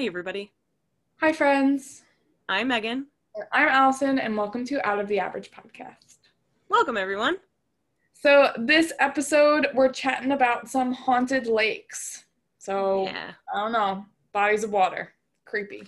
[0.00, 0.50] Hey, everybody.
[1.20, 2.04] Hi, friends.
[2.48, 3.08] I'm Megan.
[3.52, 6.16] I'm Allison, and welcome to Out of the Average podcast.
[6.70, 7.36] Welcome, everyone.
[8.14, 12.24] So, this episode, we're chatting about some haunted lakes.
[12.56, 13.32] So, Yeah.
[13.54, 15.12] I don't know, bodies of water.
[15.44, 15.82] Creepy.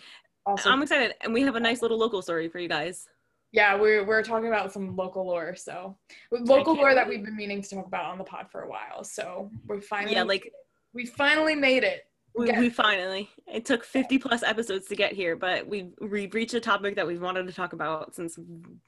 [0.45, 1.15] Also, I'm excited.
[1.23, 3.09] And we have a nice little local story for you guys.
[3.53, 5.57] yeah, we're, we're talking about some local lore.
[5.57, 5.97] So,
[6.31, 9.05] local lore that we've been meaning to talk about on the pod for a while.
[9.05, 10.53] So, we're finally, Yeah, like
[10.93, 12.05] we finally made it.
[12.35, 16.55] We, we finally, it took 50 plus episodes to get here, but we've, we've reached
[16.55, 18.39] a topic that we've wanted to talk about since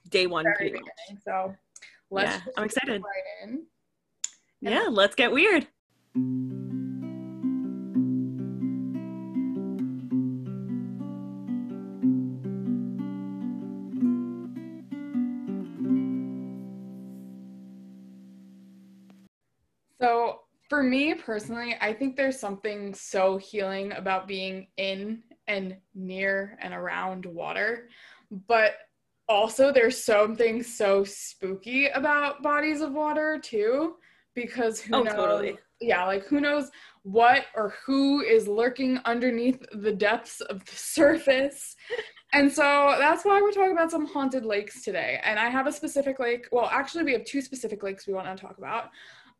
[0.09, 0.43] day one.
[0.43, 1.21] Very Pretty much.
[1.23, 1.55] So,
[2.09, 3.01] let's Yeah, I'm excited.
[3.01, 3.63] Right in.
[4.61, 5.67] Yeah, let's get weird.
[20.75, 26.73] For me personally, I think there's something so healing about being in and near and
[26.73, 27.87] around water.
[28.45, 28.73] But
[29.29, 33.95] also, there's something so spooky about bodies of water, too,
[34.35, 35.15] because who Oh, knows?
[35.15, 35.57] totally.
[35.79, 36.71] Yeah, like who knows
[37.03, 41.77] what or who is lurking underneath the depths of the surface.
[42.33, 45.21] And so that's why we're talking about some haunted lakes today.
[45.23, 46.49] And I have a specific lake.
[46.51, 48.89] Well, actually, we have two specific lakes we want to talk about.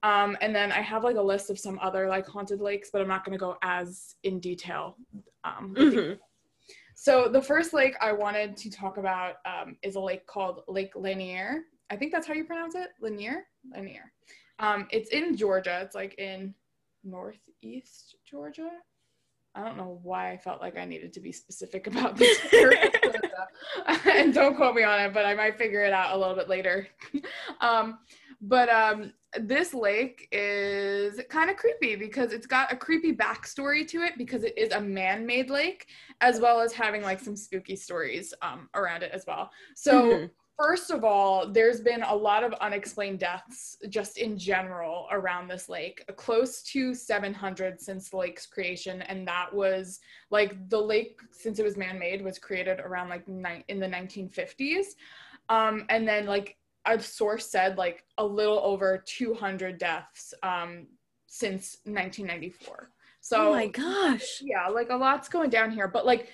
[0.04, 3.02] Um, and then I have like a list of some other like haunted lakes, but
[3.02, 4.98] I'm not going to go as in detail.
[5.44, 5.74] Um.
[5.78, 6.20] Mhm.
[6.96, 10.94] So the first lake I wanted to talk about um, is a lake called Lake
[10.96, 11.64] Lanier.
[11.90, 13.46] I think that's how you pronounce it, Lanier.
[13.74, 14.12] Lanier.
[14.60, 15.82] Um, it's in Georgia.
[15.82, 16.54] It's like in
[17.04, 18.70] northeast Georgia.
[19.56, 22.38] I don't know why I felt like I needed to be specific about this.
[24.06, 26.50] and don't quote me on it, but I might figure it out a little bit
[26.50, 26.88] later.
[28.48, 34.02] But um, this lake is kind of creepy because it's got a creepy backstory to
[34.04, 35.88] it because it is a man-made lake,
[36.22, 39.52] as well as having like some spooky stories um, around it as well.
[39.76, 39.94] So.
[40.02, 40.30] Mhm.
[40.58, 45.68] First of all, there's been a lot of unexplained deaths just in general around this
[45.68, 49.02] lake, close to 700 since the lake's creation.
[49.02, 53.28] And that was like the lake, since it was man made, was created around like
[53.28, 54.96] ni- in the 1950s.
[55.50, 56.56] Um, and then, like,
[56.86, 60.88] a source said, like a little over 200 deaths um,
[61.28, 62.92] since 1994.
[63.22, 64.40] So, oh my gosh.
[64.44, 66.30] yeah like a lot's going down here but like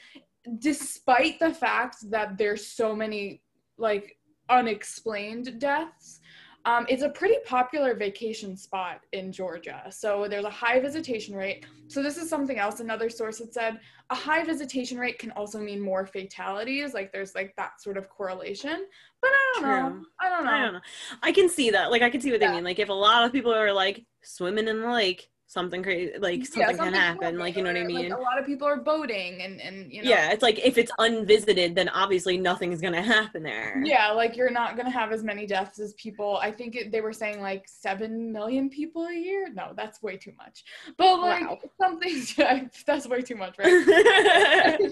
[0.59, 3.41] despite the fact that there's so many
[3.77, 4.17] like
[4.49, 6.19] unexplained deaths
[6.65, 11.65] um, it's a pretty popular vacation spot in georgia so there's a high visitation rate
[11.87, 13.79] so this is something else another source had said
[14.09, 18.09] a high visitation rate can also mean more fatalities like there's like that sort of
[18.09, 18.85] correlation
[19.21, 20.79] but i don't know i don't know I don't know.
[21.23, 21.91] I can see that.
[21.91, 22.47] Like, I can see what Yeah.
[22.49, 22.63] they mean.
[22.63, 26.39] Like, if a lot of people are like swimming in the lake, something crazy, like
[26.55, 27.37] Yeah, something can happen.
[27.37, 28.11] Like, you know what I or, like, mean?
[28.11, 30.91] a lot of people are boating and and you know yeah, it's like if it's
[30.97, 33.81] unvisited, then obviously nothing's gonna happen there.
[33.85, 36.37] Yeah, like you're not gonna have as many deaths as people.
[36.37, 39.49] I think it, they were saying like seven million people a year.
[39.53, 40.63] No, that's way too much.
[40.97, 41.57] But like Wow.
[41.79, 42.23] something,
[42.85, 43.77] that's way too much, right?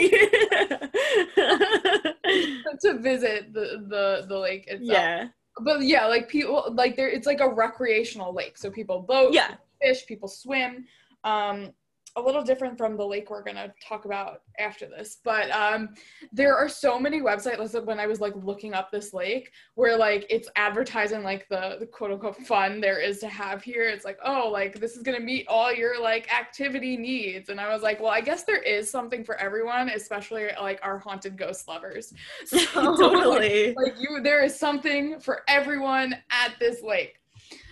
[2.82, 4.88] to visit the the the lake itself.
[4.88, 5.28] yeah,
[5.64, 9.56] But yeah, like people like there, it's like a recreational lake, so people boat, yeah.
[9.82, 10.86] fish, people swim.
[11.24, 11.72] Um,
[12.16, 15.90] a little different from the lake we're gonna talk about after this, but um,
[16.32, 17.86] there are so many websites.
[17.86, 21.86] When I was like looking up this lake, where like it's advertising like the, the
[21.86, 23.84] quote unquote fun there is to have here.
[23.84, 27.72] It's like, oh, like this is gonna meet all your like activity needs, and I
[27.74, 31.68] was like, well, I guess there is something for everyone, especially like our haunted ghost
[31.68, 32.14] lovers.
[32.46, 33.74] So, totally.
[33.76, 37.21] like you there is something for everyone at this lake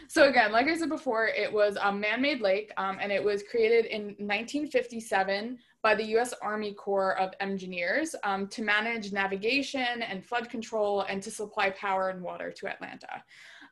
[0.10, 3.44] so again like i said before it was a man-made lake um, and it was
[3.44, 10.26] created in 1957 by the u.s army corps of engineers um, to manage navigation and
[10.26, 13.24] flood control and to supply power and water to atlanta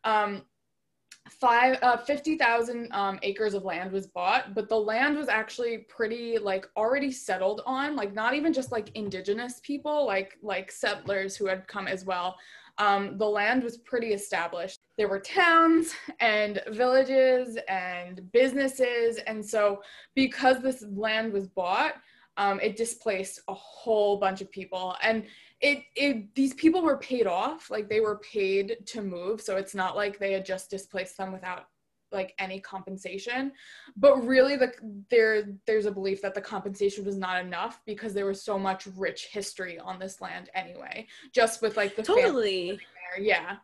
[0.03, 0.43] um,
[1.29, 6.37] five uh, 50,000 um, acres of land was bought, but the land was actually pretty
[6.37, 11.47] like already settled on, like not even just like indigenous people, like like settlers who
[11.47, 12.35] had come as well.
[12.77, 14.79] Um, the land was pretty established.
[14.97, 19.81] There were towns and villages and businesses, and so
[20.15, 21.95] because this land was bought,
[22.37, 24.95] um, it displaced a whole bunch of people.
[25.01, 25.25] And
[25.59, 29.41] it, it these people were paid off like they were paid to move.
[29.41, 31.65] So it's not like they had just displaced them without
[32.11, 33.51] like any compensation.
[33.97, 34.71] But really the
[35.09, 38.87] there there's a belief that the compensation was not enough because there was so much
[38.95, 42.79] rich history on this land anyway just with like the Totally.
[43.15, 43.23] there.
[43.23, 43.57] Yeah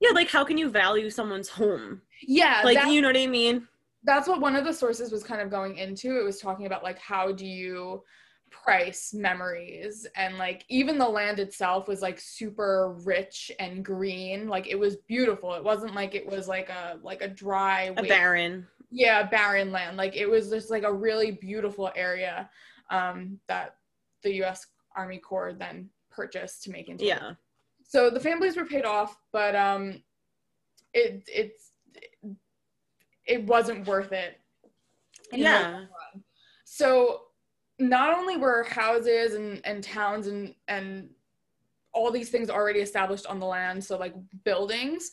[0.00, 2.02] Yeah, like how can you value someone's home?
[2.22, 3.66] yeah Like you know what I mean?
[4.02, 6.18] that's what one of the sources was kind of going into.
[6.18, 8.02] It was talking about like how do you
[8.50, 10.06] price memories?
[10.16, 14.48] And like even the land itself was like super rich and green.
[14.48, 15.54] Like it was beautiful.
[15.54, 18.66] It wasn't like it was like a like a dry a barren.
[18.90, 19.96] Yeah barren land.
[19.96, 22.48] Like it was just like a really beautiful area
[22.90, 23.76] um that
[24.22, 24.66] the us
[24.96, 27.32] army corps then purchased to make into yeah
[27.90, 30.02] so the families were paid off but um
[30.94, 31.72] it it's
[33.30, 34.40] it wasn't worth it.
[35.32, 35.84] yeah.
[36.64, 37.20] so
[37.78, 41.08] not only were houses and, and towns and, and
[41.92, 44.14] all these things already established on the land, so like
[44.44, 45.12] buildings,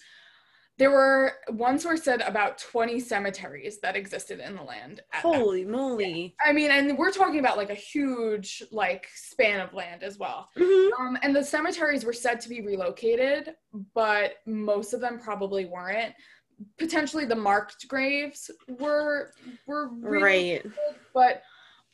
[0.77, 5.01] there were one source said about 20 cemeteries that existed in the land.
[5.13, 6.35] Holy moly.
[6.45, 10.50] I mean, and we're talking about like a huge like span of land as well.
[10.56, 11.01] Mm-hmm.
[11.01, 13.56] Um, and the cemeteries were said to be relocated,
[13.95, 16.13] but most of them probably weren't.
[16.77, 19.31] Potentially the marked graves were
[19.65, 20.63] were right.
[21.13, 21.41] But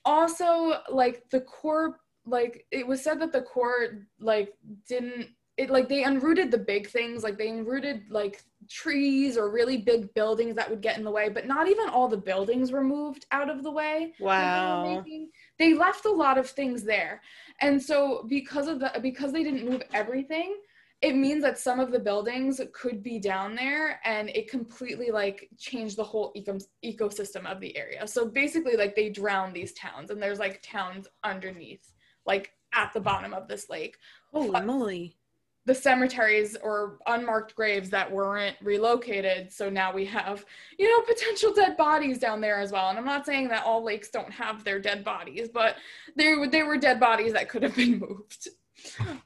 [0.05, 4.53] also like the Corps like it was said that the Corps like
[4.87, 5.27] didn't
[5.57, 10.11] it like they unrooted the big things like they unrooted like trees or really big
[10.13, 13.25] buildings that would get in the way but not even all the buildings were moved
[13.31, 14.13] out of the way.
[14.19, 15.03] Wow.
[15.05, 15.27] they,
[15.59, 17.21] they left a lot of things there.
[17.61, 20.55] And so because of the because they didn't move everything
[21.03, 25.49] it means that some of the buildings could be down there and it completely like
[25.59, 28.07] changed the whole eco- ecosystem of the area.
[28.07, 31.91] So basically like they drown these towns and there's like towns underneath
[32.25, 33.97] like at the bottom of this lake.
[34.31, 35.17] Holy but moly
[35.65, 39.51] the cemeteries or unmarked graves that weren't relocated.
[39.51, 40.45] So now we have
[40.77, 42.89] you know potential dead bodies down there as well.
[42.89, 45.75] And i'm not saying that all lakes don't have their dead bodies but
[46.15, 48.49] there, there were dead bodies that could have been moved.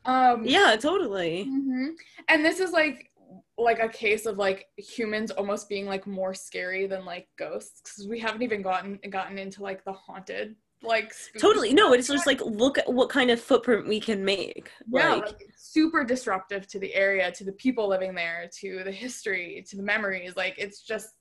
[0.06, 1.46] Um yeah totally.
[1.50, 1.88] Mm-hmm.
[2.28, 3.12] and this is like
[3.58, 8.08] like a case of like humans almost being like more scary than like ghosts because
[8.08, 12.40] we haven't even gotten gotten into like the haunted like totally no it's just like
[12.42, 16.78] look at what kind of footprint we can make yeah like, like super disruptive to
[16.78, 20.82] the area to the people living there to the history to the memories like it's
[20.82, 21.16] just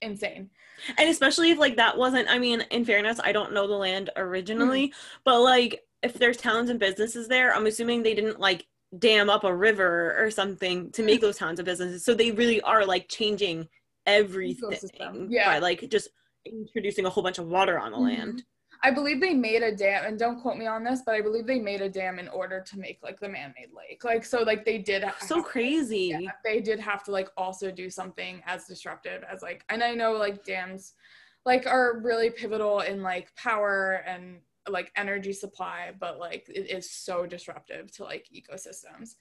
[0.00, 0.50] insane
[0.98, 4.10] and especially if like that wasn't i mean in fairness i don't know the land
[4.16, 5.20] originally mm-hmm.
[5.24, 8.66] but like if there's towns and businesses there, I'm assuming they didn't like
[8.98, 12.04] dam up a river or something to make those towns and businesses.
[12.04, 13.68] So they really are like changing
[14.06, 15.46] everything yeah.
[15.46, 16.08] by like just
[16.44, 18.06] introducing a whole bunch of water on the mm-hmm.
[18.06, 18.44] land.
[18.84, 21.46] I believe they made a dam, and don't quote me on this, but I believe
[21.46, 24.02] they made a dam in order to make like the man-made lake.
[24.02, 25.04] Like so, like they did.
[25.20, 26.16] So crazy.
[26.18, 29.94] Yeah, they did have to like also do something as disruptive as like, and I
[29.94, 30.94] know like dams,
[31.44, 36.88] like are really pivotal in like power and like energy supply but like it is
[36.88, 39.16] so disruptive to like ecosystems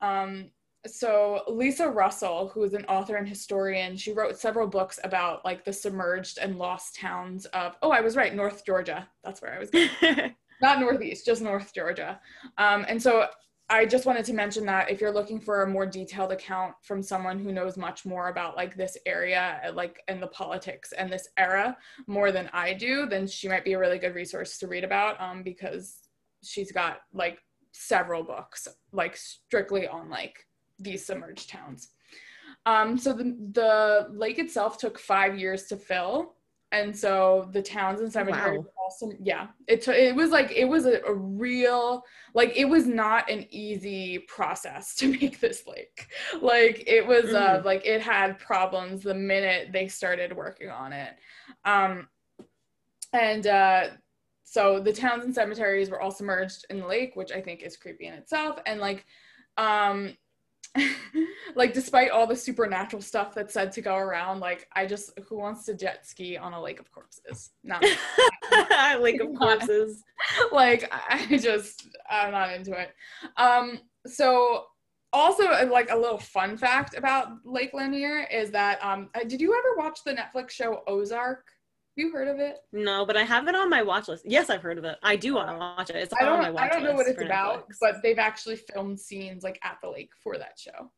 [0.00, 0.50] um
[0.86, 5.64] so lisa russell who is an author and historian she wrote several books about like
[5.64, 9.08] the submerged and lost towns of oh i was right north georgia.
[9.22, 9.88] That's where i was going.
[10.60, 12.20] Not northeast just north georgia.
[12.58, 13.26] Um, and so
[13.72, 17.02] I just wanted to mention that if you're looking for a more detailed account from
[17.02, 21.10] someone who knows much more about like this area, uh, like and the politics and
[21.10, 21.76] this era
[22.06, 25.18] more than I do, then she might be a really good resource to read about
[25.22, 26.00] um, because
[26.42, 27.38] she's got like
[27.72, 30.44] several books like strictly on like
[30.82, 31.88] these submerged towns.
[32.64, 36.36] Um, so the, the lake itself took five years to fill
[36.72, 38.86] and so the towns and cemeteries wow.
[38.86, 42.02] awesome yeah it, t- it was like it was a, a, real
[42.34, 46.08] like it was not an easy process to make this lake
[46.40, 47.60] like it was uh, mm.
[47.60, 51.14] uh like it had problems the minute they started working on it
[51.64, 52.08] um
[53.12, 53.88] and uh
[54.44, 57.76] so the towns and cemeteries were all submerged in the lake which i think is
[57.76, 59.04] creepy in itself and like
[59.58, 60.16] um
[61.54, 65.36] like despite all the supernatural stuff that's said to go around like i just who
[65.38, 67.50] wants to jet ski on a lake of corpses?
[67.62, 67.84] Not
[69.00, 70.02] lake of corpses.
[70.52, 72.90] Like i just i'm not into it.
[73.36, 74.64] Um so
[75.12, 79.52] also like a little fun fact about lake lanier is that um uh, did you
[79.52, 81.44] ever watch the netflix show ozark
[81.96, 82.58] you heard of it?
[82.72, 84.24] No, but I have it on my watch list.
[84.26, 84.98] Yes, I've heard of it.
[85.02, 85.96] I do want to watch it.
[85.96, 87.76] It's I don't, on my watch I don't know what it's about, Netflix.
[87.80, 90.90] but they've actually filmed scenes like at the lake for that show.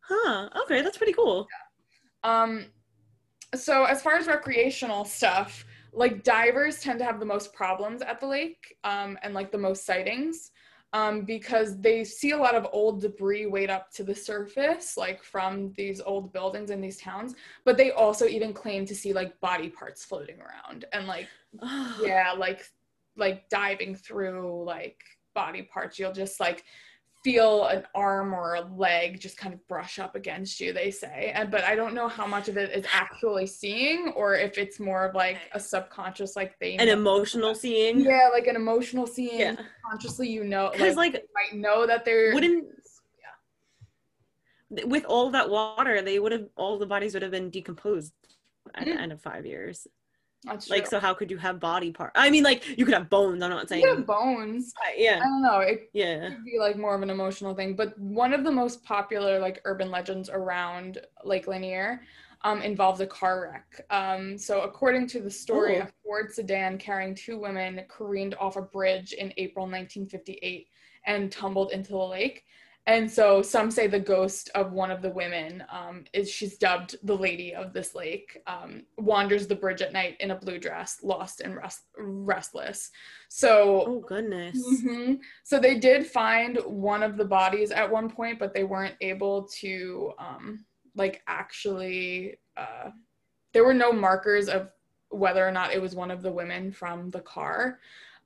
[0.00, 0.48] Huh.
[0.62, 1.46] Okay, that's pretty cool.
[2.24, 2.42] Yeah.
[2.42, 2.66] Um
[3.54, 8.20] so as far as recreational stuff, like divers tend to have the most problems at
[8.20, 10.50] the lake um, and like the most sightings
[10.94, 15.24] um, because they see a lot of old debris wait up to the surface, like
[15.24, 17.34] from these old buildings in these towns.
[17.64, 21.26] But they also even claim to see like body parts floating around and like,
[22.00, 22.70] yeah, like
[23.16, 25.02] like diving through like
[25.34, 25.98] body parts.
[25.98, 26.62] You'll just like
[27.24, 31.32] feel an arm or a leg just kind of brush up against you they say
[31.34, 34.78] and but i don't know how much of it is actually seeing or if it's
[34.78, 38.00] more of like a subconscious like they An emotional seeing.
[38.00, 39.56] yeah like an emotional seeing Yeah.
[39.90, 41.28] consciously you know Because like, like you
[41.58, 42.66] might know that they're wouldn't
[44.70, 44.84] Yeah.
[44.84, 48.12] with all that water, they would have all the bodies would have been decomposed
[48.74, 48.98] at the Mm.
[48.98, 49.86] end of five years.
[50.44, 50.90] That's Like, true.
[50.90, 52.12] so how could you have body part?
[52.14, 53.42] I mean, like you could have bones.
[53.42, 53.82] I'm not saying.
[53.82, 56.28] You have bones Uh, i don't know it yeah.
[56.30, 59.60] could be like more of an emotional thing but one of the most popular like
[59.64, 62.02] urban legends around lake lanier
[62.42, 65.84] um, involves a car wreck um, so according to the story Oh.
[65.84, 70.68] a ford sedan carrying two women careened off a bridge in april 1958
[71.06, 72.44] and tumbled into the lake
[72.86, 76.96] and so some say the ghost of one of the women um, is she's dubbed
[77.02, 80.98] the lady of this lake um, wanders the bridge at night in a blue dress
[81.02, 82.90] lost and rest- restless
[83.28, 84.56] so Oh goodness.
[84.84, 85.18] Mhm.
[85.42, 89.48] So they did find one of the bodies at one point, but they weren't able
[89.60, 90.64] to um
[90.94, 92.90] like actually uh
[93.52, 94.70] there were no markers of
[95.08, 97.80] whether or not it was one of the women from the car.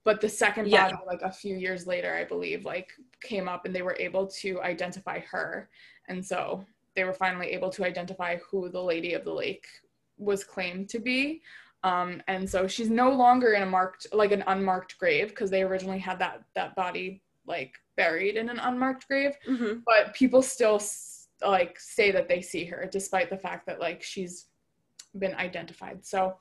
[0.09, 0.88] But the second Yeah.
[0.88, 4.27] body, like a few years later, I believe, like came up and they were able
[4.43, 5.69] to identify her.
[6.09, 9.67] And so they were finally able to identify who the lady of the lake
[10.17, 11.43] was claimed to be.
[11.83, 15.62] Um, and so she's no longer in a marked, like an unmarked grave, because they
[15.62, 19.35] originally had that that body like buried in an unmarked grave.
[19.45, 20.81] hmm But people still
[21.43, 24.47] like say that they see her, despite the fact that like she's
[25.19, 26.07] been identified.
[26.07, 26.38] So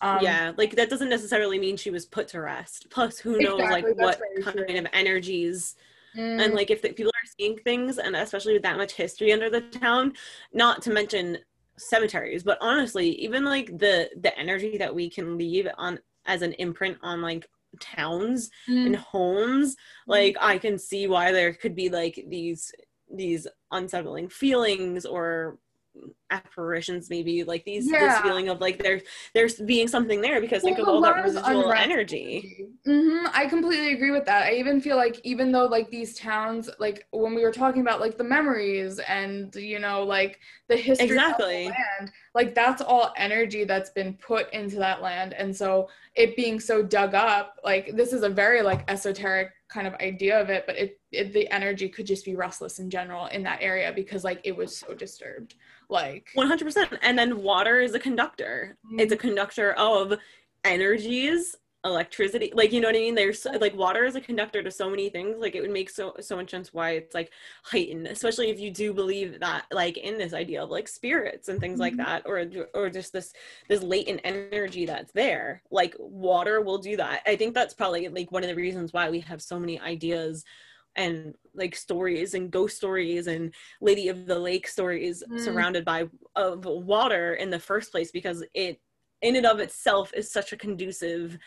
[0.00, 2.86] um, yeah, like that doesn't necessarily mean she was put to rest.
[2.90, 4.78] Plus, who knows Exactly, like what kind true.
[4.78, 5.74] of energies
[6.16, 9.32] mm, and like if the, people are seeing things and especially with that much history
[9.32, 10.12] under the town
[10.52, 11.38] not to mention
[11.76, 16.52] cemeteries but honestly even like the the energy that we can leave on as an
[16.54, 17.46] imprint on like
[17.80, 19.76] towns mm, and homes
[20.06, 22.72] like i can see why there could be like these
[23.14, 25.58] these unsettling feelings or
[26.30, 29.00] apparitions maybe like these this feeling of like there
[29.34, 34.10] there's being something there because think of all that residual energy hmm I completely agree
[34.10, 34.44] with that.
[34.44, 38.00] I even feel like even though like these towns, like when we were talking about
[38.00, 41.66] like the memories and you know like the history Exactly.
[41.66, 45.88] of the land, like that's all energy that's been put into that land, and so
[46.14, 50.40] it being so dug up, like this is a very like esoteric kind of idea
[50.40, 53.58] of it, but it, it the energy could just be restless in general in that
[53.60, 55.54] area because like it was so disturbed.
[55.88, 58.76] Like 100% and then water is a conductor.
[58.98, 60.14] It's a conductor of
[60.64, 62.50] energies electricity.
[62.54, 63.14] Like you know what i mean?
[63.14, 65.36] There's like water is a conductor to so many things.
[65.38, 67.30] Like it would make so so much sense why it's like
[67.62, 71.60] heightened especially if you do believe that like in this idea of like spirits and
[71.60, 71.98] things like Mhm.
[72.04, 73.32] that or or just this
[73.68, 75.62] this latent energy that's there.
[75.70, 77.22] Like water will do that.
[77.26, 80.44] I think that's probably like one of the reasons why we have so many ideas
[80.98, 85.38] and like stories and ghost stories and lady of the lake stories Mm.
[85.38, 88.80] surrounded by of water in the first place because it
[89.22, 91.38] in and of itself is such a conducive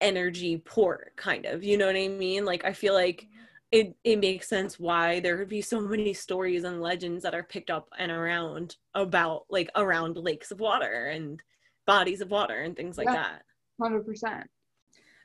[0.00, 3.26] energy port kind of you know what i mean like i feel like
[3.70, 7.42] it, it makes sense why there would be so many stories and legends that are
[7.42, 11.42] picked up and around about like around lakes of water and
[11.86, 13.12] bodies of water and things like Yeah.
[13.12, 13.42] that
[13.80, 14.50] Hundred percent.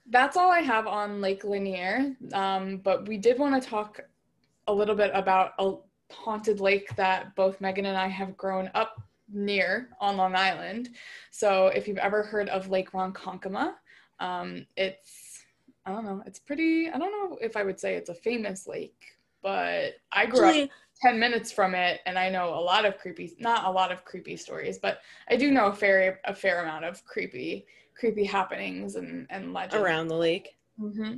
[0.10, 2.16] That's all I have on Lake Lanier.
[2.34, 4.02] Um, but we did want to talk
[4.68, 5.76] a little bit about a
[6.12, 10.90] haunted lake that both Megan and I have grown up near on Long Island.
[11.32, 13.74] So if you've ever heard of Lake Ronkonkoma,
[14.20, 15.44] um, it's
[15.86, 16.90] I don't know, it's pretty.
[16.90, 19.04] I don't know if I would say it's a famous lake,
[19.42, 20.70] but I grew up
[21.02, 24.06] 10 minutes from it and i know a lot of creepy not a lot of
[24.06, 27.66] creepy stories but i do know a fair a fair amount of creepy
[27.96, 31.14] creepy happenings and and legends around the lake hmm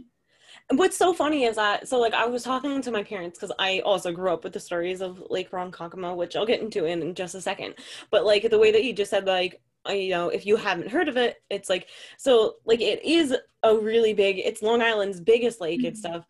[0.69, 3.53] And what's so funny is that so like I was talking to my parents because
[3.59, 7.13] I also grew up with the stories of Lake Ronkonkoma, which I'll get into in
[7.15, 7.75] just a second.
[8.11, 10.89] But like the way that you just said, like uh, you know, if you haven't
[10.89, 14.39] heard of it, it's like so like it is a really big.
[14.39, 15.97] It's Long Island's biggest lake and Mhm.
[15.97, 16.25] stuff.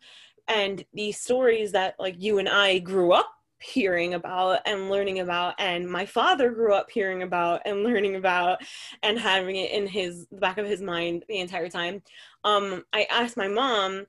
[0.48, 5.54] And these stories that like you and I grew up hearing about and learning about
[5.58, 8.58] and my father grew up hearing about and learning about
[9.02, 12.02] and having it in his the back of his mind the entire time.
[12.44, 14.06] Um i asked my mom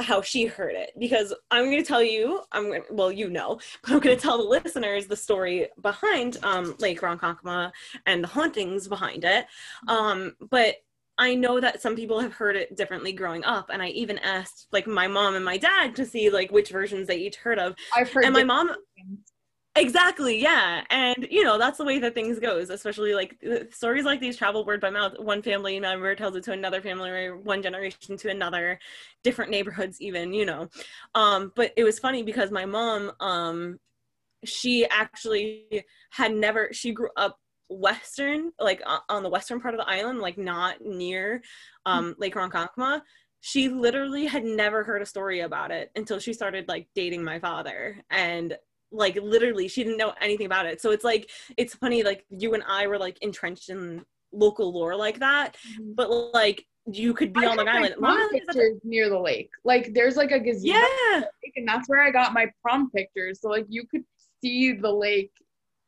[0.00, 3.58] how she heard it because I'm going to tell you I'm going well you know
[3.82, 7.72] but I'm going to tell the listeners the story behind um Lake Ronkonkoma
[8.06, 9.46] and the hauntings behind it.
[9.88, 10.76] Um but
[11.18, 14.68] I know that some people have heard it differently growing up and I even asked
[14.72, 17.74] like my mom and my dad to see like which versions they each heard of
[17.94, 19.18] i've heard and my mom things.
[19.78, 20.82] Exactly, yeah.
[20.90, 23.38] And you know, that's the way that things goes, especially like
[23.70, 25.14] stories like these travel word by mouth.
[25.18, 28.78] One family member tells it to another family member, one generation to another,
[29.22, 30.68] different neighborhoods even, you know.
[31.14, 33.78] Um, but it was funny because my mom, um,
[34.44, 39.88] she actually had never she grew up western, like on the western part of the
[39.88, 41.42] island, like not near
[41.86, 43.02] um Lake Ronkonkoma
[43.40, 47.38] she literally had never heard a story about it until she started like dating my
[47.38, 48.56] father and
[48.90, 52.54] like literally she didn't know anything about it so it's like it's funny like you
[52.54, 55.92] and i were like entrenched in local lore like that mm-hmm.
[55.94, 57.96] but like you could be I on Long Island.
[57.98, 59.50] Long Island pictures near the lake.
[59.62, 61.22] Like there's like a gazebo, yeah,
[61.56, 63.42] and that's where I got my prom pictures.
[63.42, 64.04] So like you could
[64.40, 65.32] see the lake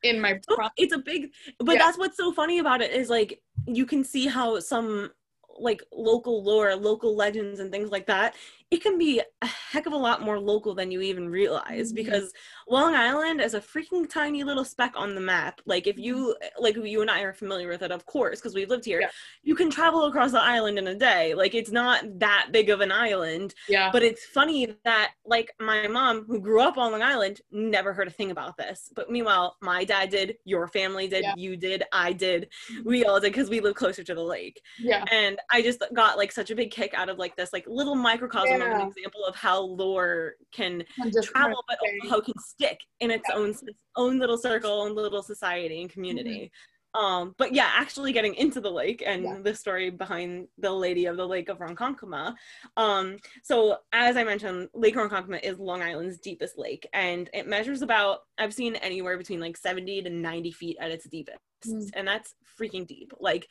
[0.02, 0.70] in my oh, prom.
[0.76, 1.78] It's a big, but yeah.
[1.78, 5.10] that's what's so funny about it is like you can see how some
[5.58, 8.34] like local lore, local legends, and things like that,
[8.70, 11.96] it can be a heck of a lot more local than you even realize mm-hmm.
[11.96, 12.32] because
[12.68, 15.60] Long Island is a freaking tiny little speck on the map.
[15.66, 18.68] Like if you like you and I are familiar with it, of course, because we've
[18.68, 19.00] lived here.
[19.00, 19.10] Yeah.
[19.42, 21.34] You can travel across the island in a day.
[21.34, 23.54] Like it's not that big of an island.
[23.68, 23.90] Yeah.
[23.92, 28.06] But it's funny that like my mom, who grew up on Long Island, never heard
[28.06, 28.92] a thing about this.
[28.94, 31.34] But meanwhile, my dad did, your family did, yeah.
[31.36, 32.48] you did, I did,
[32.84, 34.60] we all did because we live closer to the lake.
[34.78, 35.04] Yeah.
[35.10, 37.96] And I just got like such a big kick out of like this like little
[37.96, 38.59] microcosm yeah.
[38.62, 40.84] Of an example of how lore can
[41.22, 43.54] travel, but also how it can stick in its own
[43.96, 46.38] own little circle, own little society and community.
[46.38, 46.46] Mm-hmm.
[46.94, 49.36] Um, but yeah, actually getting into the lake and yeah.
[49.42, 52.34] the story behind the Lady of the Lake of Ronkonkoma.
[52.76, 57.82] Um, so as I mentioned, Lake Ronkonkoma is Long Island's deepest lake, and it measures
[57.82, 61.90] about I've seen anywhere between like 70 to 90 feet at its deepest, mm.
[61.94, 63.12] and that's freaking deep.
[63.20, 63.46] Like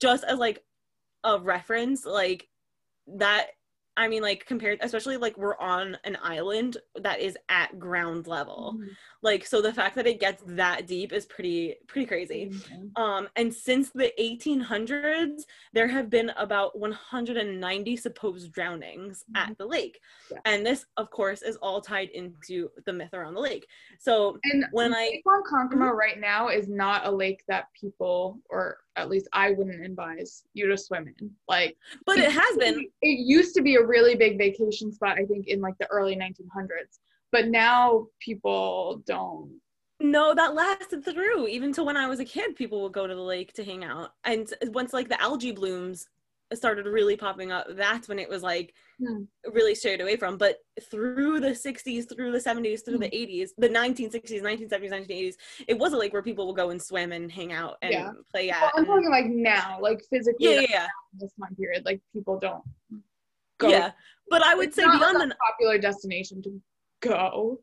[0.00, 0.60] just as like
[1.22, 2.48] a reference, like
[3.18, 3.48] that
[3.96, 8.76] I mean, like compared, especially like we're on an island that is at ground level.
[8.76, 8.88] Mm-hmm.
[9.22, 12.50] Like, so the fact that it gets that deep is pretty, pretty crazy.
[12.52, 13.02] Mm-hmm.
[13.02, 15.42] Um, and since the 1800s,
[15.72, 19.50] there have been about 190 supposed drownings mm-hmm.
[19.50, 20.00] at the lake.
[20.30, 20.38] Yeah.
[20.44, 23.66] And this, of course, is all tied into the myth around the lake.
[23.98, 25.10] So and when I.
[25.10, 25.96] Lake Ronkonkoma mm-hmm.
[25.96, 30.68] right now is not a lake that people, or at least I wouldn't advise you
[30.68, 31.30] to swim in.
[31.48, 31.76] Like,
[32.06, 32.86] but it, it has been.
[33.02, 36.16] It used to be a really big vacation spot, I think, in like the early
[36.16, 36.98] 1900s
[37.32, 39.50] but now people don't
[40.00, 43.14] no that lasted through even to when i was a kid people would go to
[43.14, 46.08] the lake to hang out and once like the algae blooms
[46.54, 49.22] started really popping up that's when it was like hmm.
[49.52, 50.56] really strayed away from but
[50.90, 53.02] through the 60s through the 70s through hmm.
[53.02, 55.34] the 80s the 1960s 1970s 1980s
[55.68, 58.10] it was a lake where people would go and swim and hang out and yeah.
[58.30, 60.86] play at well, i'm talking like now like physically yeah, yeah, yeah.
[61.18, 62.62] this time period like people don't
[63.58, 63.90] go yeah
[64.28, 66.60] but i would it's say beyond the popular destination to
[67.00, 67.60] go.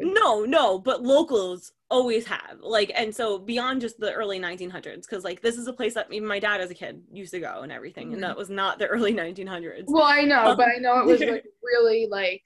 [0.00, 5.24] No, no, but locals always have like, and so beyond just the early 1900s, because
[5.24, 7.60] like this is a place that even my dad as a kid used to go
[7.62, 8.14] and everything, mm-hmm.
[8.14, 9.84] and that was not the early 1900s.
[9.86, 12.42] Well, I know, um, but I know it was like really like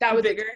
[0.00, 0.46] that was bigger.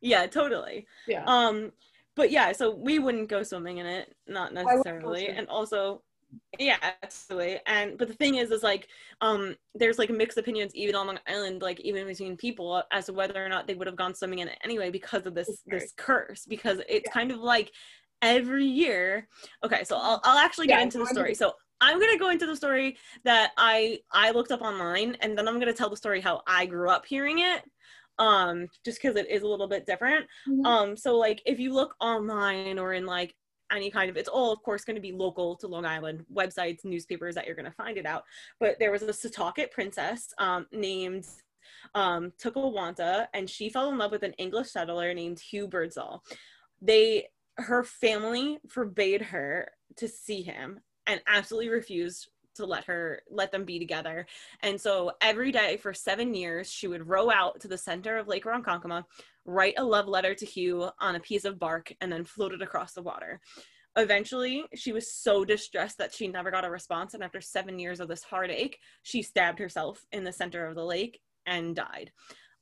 [0.00, 0.86] Yeah, totally.
[1.06, 1.24] Yeah.
[1.26, 1.72] Um,
[2.14, 6.02] but yeah, so we wouldn't go swimming in it, not necessarily, and also
[6.58, 7.60] yeah absolutely.
[7.66, 8.88] And but the thing is is like
[9.20, 13.12] um there's like mixed opinions even on long island like even between people as to
[13.12, 15.92] whether or not they would have gone swimming in it anyway because of this this
[15.96, 16.44] curse.
[16.46, 17.12] Because it's yeah.
[17.12, 17.72] kind of like
[18.22, 19.28] every year
[19.62, 21.34] okay so i'll, I'll actually get yeah, into the story.
[21.34, 25.36] so i'm going to go into the story that i i looked up online and
[25.36, 27.62] then i'm going to tell the story how i grew up hearing it
[28.18, 30.26] um just because it is a little bit different.
[30.48, 30.66] Mm-hmm.
[30.66, 33.34] um so like if you look online or in like
[33.74, 36.84] any kind of it's all of course going to be local to long island websites
[36.84, 38.24] newspapers that you're going to find it out
[38.60, 41.26] but there was a setauket princess um, named
[41.94, 46.22] um, Tuskawanta, and she fell in love with an English settler named Hugh Birdsall.
[46.80, 53.50] They, her family forbade her to see him and absolutely refused to let her let
[53.50, 54.26] them be together.
[54.60, 58.28] And so every day for seven years, she would row out to the center of
[58.28, 59.04] Lake Ronkonkoma,
[59.44, 62.62] write a love letter to Hugh on a piece of bark, and then float it
[62.62, 63.40] across the water.
[63.96, 67.14] Eventually, she was so distressed that she never got a response.
[67.14, 70.84] And after seven years of this heartache, she stabbed herself in the center of the
[70.84, 72.10] lake and died.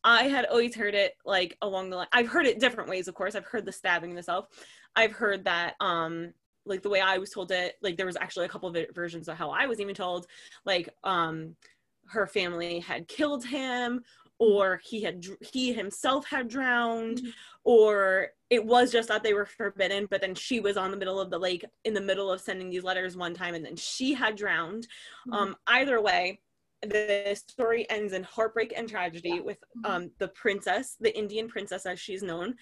[0.05, 2.09] I had always heard it like along the line.
[2.13, 3.35] I've heard it different ways, of course.
[3.35, 4.49] I've heard the stabbing itself.
[4.97, 6.33] I've heard that um
[6.65, 9.29] like the way I was told it, like there was actually a couple of versions
[9.29, 10.27] of how I was even told,
[10.65, 11.57] like um
[12.09, 14.03] her family had killed him
[14.43, 17.31] or he had he himself had drowned mm-hmm.
[17.63, 21.21] or it was just that they were forbidden but then she was on the middle
[21.21, 24.13] of the lake in the middle of sending these letters one time and then she
[24.13, 24.89] had drowned
[25.29, 25.33] mm-hmm.
[25.33, 26.41] um either way
[26.83, 29.41] the story ends in heartbreak and tragedy yeah.
[29.41, 29.93] with mm-hmm.
[29.93, 32.53] um the princess the indian princess as she's known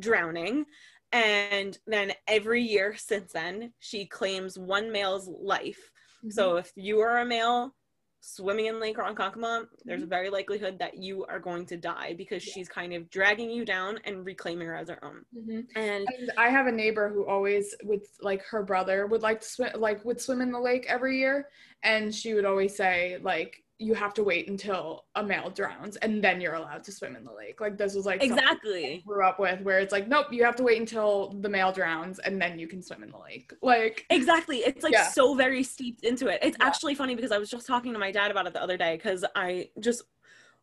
[0.00, 0.66] drowning
[1.12, 5.90] and then every year since then, she claims one male's life.
[6.18, 6.30] Mm-hmm.
[6.32, 7.74] So if you are a male
[8.20, 10.10] swimming in Lake Ronkonkoma, there's a mm-hmm.
[10.10, 12.52] very likelihood that you are going to die because yeah.
[12.54, 15.24] she's kind of dragging you down and reclaiming her as her own.
[15.36, 15.60] Mm-hmm.
[15.76, 19.48] And, and, I have a neighbor who always, with like her brother, would like to
[19.48, 21.48] swim, like would swim in the lake every year,
[21.82, 26.22] and she would always say like you have to wait until a male drowns and
[26.22, 27.60] then you're allowed to swim in the lake.
[27.60, 30.64] Like this was like exactly grew up with where it's like nope, you have to
[30.64, 33.52] wait until the male drowns and then you can swim in the lake.
[33.62, 35.08] Like exactly, it's like yeah.
[35.08, 36.40] so very steeped into it.
[36.42, 36.66] It's yeah.
[36.66, 38.96] actually funny because I was just talking to my dad about it the other day
[38.96, 40.02] because I just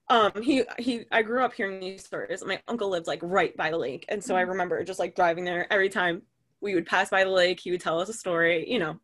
[0.09, 2.43] um he he I grew up hearing these stories.
[2.45, 4.39] My uncle lived like right by the lake, and so mm-hmm.
[4.39, 6.21] I remember just like driving there every time
[6.59, 7.61] we would pass by the lake.
[7.61, 8.99] He would tell us a story, you know,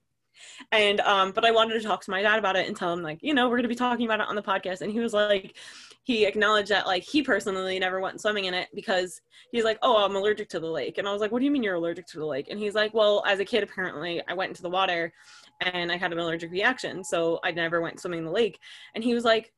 [0.72, 3.02] and um but i wanted to talk to my dad about it and tell him
[3.02, 4.82] like you know we're going to be talking about it on the podcast.
[4.82, 5.58] And he was like
[6.04, 10.04] he acknowledged that like he personally never went swimming in it because he's like oh
[10.04, 10.98] i'm allergic to the lake.
[10.98, 12.48] And i was like what do you mean you're allergic to the lake?
[12.50, 15.14] And he's like well as a kid apparently i went into the water
[15.62, 18.60] and i had an allergic reaction so i never went swimming in the lake.
[18.96, 19.54] And he was like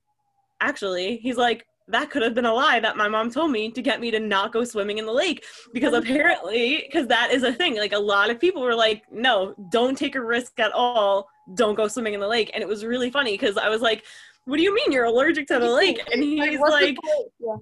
[0.61, 3.81] actually he's like that could have been a lie that my mom told me to
[3.81, 5.43] get me to not go swimming in the lake
[5.73, 7.75] because apparently because that is a thing.
[7.77, 11.27] Like a lot of people were like no don't take a risk at all.
[11.55, 12.51] Don't go swimming in the lake.
[12.53, 14.03] And it was really funny because i was like
[14.45, 15.99] what do you mean you're allergic to the lake?
[16.11, 16.97] And he's like
[17.39, 17.55] yeah.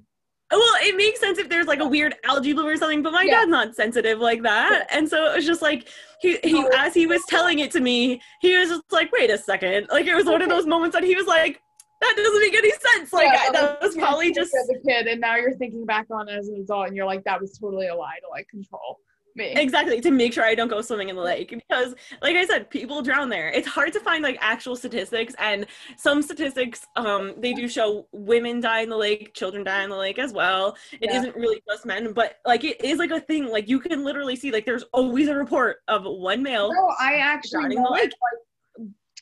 [0.51, 3.23] well it makes sense if there's like a weird algae bloom or something but my
[3.23, 3.41] yeah.
[3.41, 4.85] dad's not sensitive like that.
[4.89, 4.97] Yeah.
[4.97, 5.87] and so it was just like
[6.19, 9.37] he, he as he was telling it to me he was just like wait a
[9.37, 9.87] second.
[9.91, 11.59] Like it was one of those moments that he was like
[12.01, 13.13] that doesn't make any sense.
[13.13, 16.07] Like yeah, I, that was probably just as a kid, and now you're thinking back
[16.11, 18.47] on it as an adult, and you're like, that was totally a lie to like
[18.47, 18.99] control
[19.35, 19.53] me.
[19.55, 22.69] Exactly to make sure I don't go swimming in the lake because, like I said,
[22.69, 23.49] people drown there.
[23.49, 25.65] It's hard to find like actual statistics, and
[25.97, 29.97] some statistics, um, they do show women die in the lake, children die in the
[29.97, 30.75] lake as well.
[30.93, 31.21] It yeah.
[31.21, 33.47] not really just men, but like it is like a thing.
[33.47, 36.71] Like you can literally see like there's always a report of one male.
[36.73, 38.03] No, I actually know, the lake.
[38.03, 38.11] Like,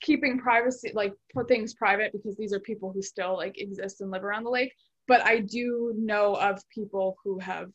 [0.01, 4.11] keeping privacy like put things private because these are people who still like exist and
[4.11, 4.73] live around the lake.
[5.07, 7.69] But i do know of people who have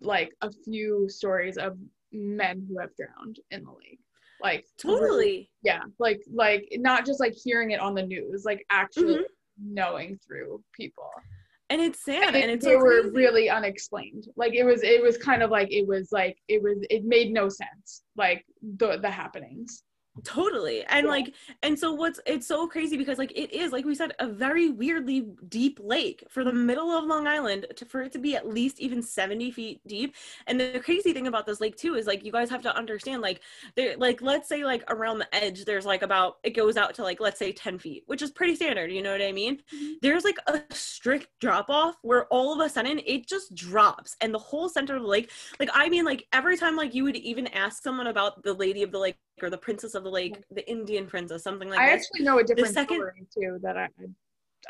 [0.00, 1.76] like a few stories of
[2.12, 4.00] men who have drowned in the lake.
[4.42, 5.50] Like totally.
[5.62, 9.74] Yeah like like not just like hearing it on the news like actually mm-hmm.
[9.74, 11.10] knowing through people.
[11.68, 14.26] And it's sad and, and it's they so were really unexplained.
[14.36, 17.32] Like it was it was kind of like it was like it was it made
[17.32, 18.44] no sense like
[18.78, 19.84] the the happenings
[20.24, 21.10] totally and yeah.
[21.10, 24.26] like and so what's it's so crazy because like it is like we said a
[24.26, 28.34] very weirdly deep lake for the middle of long island to, for it to be
[28.34, 30.14] at least even 70 feet deep
[30.46, 33.22] and the crazy thing about this lake too is like you guys have to understand
[33.22, 33.40] like
[33.76, 37.02] there like let's say like around the edge there's like about it goes out to
[37.02, 39.92] like let's say 10 feet which is pretty standard you know what i mean mm-hmm.
[40.02, 44.34] there's like a strict drop off where all of a sudden it just drops and
[44.34, 47.16] the whole center of the lake like i mean like every time like you would
[47.16, 50.42] even ask someone about the lady of the lake or the princess of the lake,
[50.50, 51.88] the Indian princess, something like that.
[51.88, 52.96] I actually know a different second...
[52.96, 54.06] story too that I I,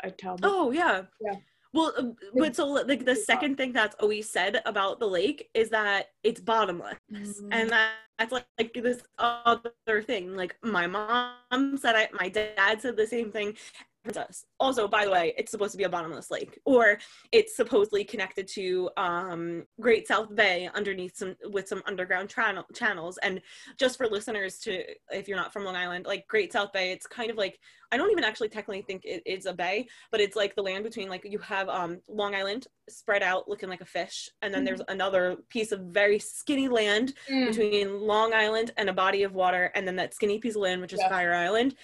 [0.03, 0.37] I tell.
[0.37, 0.49] Them.
[0.51, 1.03] Oh yeah.
[1.19, 1.35] Yeah.
[1.73, 2.03] Well, uh,
[2.35, 6.41] but so like the second thing that's always said about the lake is that it's
[6.41, 7.47] bottomless, mm-hmm.
[7.53, 10.35] and that, that's like, like this other thing.
[10.35, 13.55] Like my mom said, I, my dad said the same thing,
[14.03, 14.45] princess.
[14.59, 16.97] Also, by the way, it's supposed to be a bottomless lake, or
[17.31, 23.17] it's supposedly connected to um, Great South Bay underneath some with some underground channel channels.
[23.23, 23.41] And
[23.77, 27.07] just for listeners to, if you're not from Long Island, like Great South Bay, it's
[27.07, 27.59] kind of like
[27.91, 30.83] I don't even actually technically think it is a bay, but it's like the land
[30.83, 34.63] between like you have um, Long Island spread out looking like a fish, and then
[34.63, 34.67] mm.
[34.67, 37.47] there's another piece of very skinny land mm.
[37.47, 40.81] between Long Island and a body of water, and then that skinny piece of land
[40.81, 41.09] which is yeah.
[41.09, 41.75] Fire Island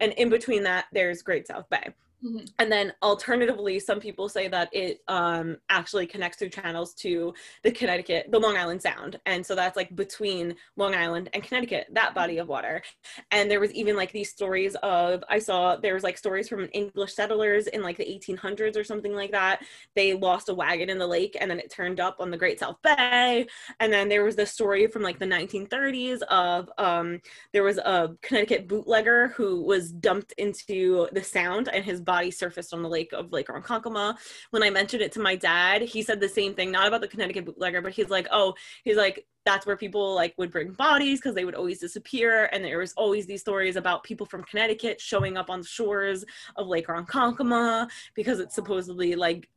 [0.00, 1.92] and in between that there's great south bay
[2.24, 2.46] Mm-hmm.
[2.58, 7.70] And then alternatively, some people say that it um, actually connects through channels to the
[7.70, 9.20] Connecticut, the Long Island Sound.
[9.26, 12.82] And so that's like between Long Island and Connecticut, that body of water.
[13.30, 16.68] And there was even like these stories of, I saw there was like stories from
[16.72, 19.62] English settlers in like the 1800s or something like that.
[19.94, 22.60] They lost a wagon in the lake and then it turned up on the Great
[22.60, 23.46] South Bay.
[23.78, 27.20] And then there was this story from like the 1930s of um,
[27.52, 32.74] there was a Connecticut bootlegger who was dumped into the Sound and his body surfaced
[32.74, 34.16] on the lake of Lake Ronkonkoma.
[34.50, 37.08] When I mentioned it to my dad, he said the same thing, not about the
[37.08, 41.20] Connecticut bootlegger, but he's like, oh, he's like, that's where people like would bring bodies
[41.20, 42.48] because they would always disappear.
[42.52, 46.24] And there was always these stories about people from Connecticut showing up on the shores
[46.56, 49.48] of Lake Ronkonkoma because it's supposedly like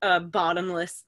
[0.00, 1.04] a bottomless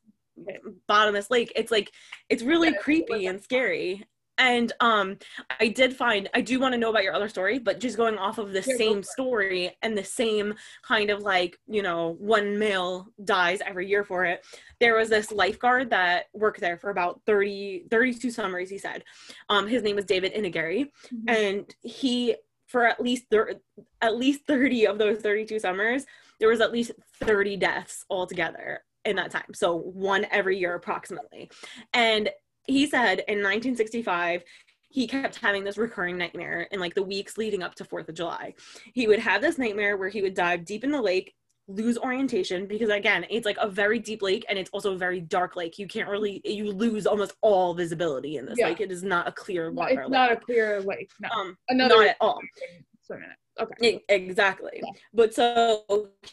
[0.89, 1.53] bottomless lake.
[1.55, 1.93] It's like
[2.29, 4.05] it's really creepy and scary
[4.39, 5.17] and um
[5.61, 8.19] i did find i do want to know about your other story but just going
[8.19, 13.07] off of the same story and the same kind of like you know one male
[13.25, 14.45] dies every year for it
[14.81, 19.05] there was this lifeguard that worked there for about 30 32 summers he said.
[19.49, 21.29] Um his name was david inagari Mhm.
[21.29, 22.35] and he
[22.67, 23.61] for at least thir-
[24.01, 26.05] at least 30 of those 32 summers
[26.41, 31.51] there was at least 30 deaths altogether in that time so one every year approximately.
[31.93, 32.31] And
[32.67, 34.43] he said in 1965
[34.89, 38.15] he kept having this recurring nightmare in like the weeks leading up to fourth of
[38.15, 38.55] july
[38.95, 41.35] he would have this nightmare where he would dive deep in the lake
[41.67, 45.21] lose orientation because again it's like a very deep lake and it's also a very
[45.21, 48.69] dark lake you can't really you lose almost all visibility in this Yeah.
[48.69, 51.11] lake it is not a clear water it's not a clear lake.
[51.21, 53.19] No, um another not at all it.
[53.61, 54.03] Okay.
[54.09, 54.83] Exactly.
[55.13, 55.85] But so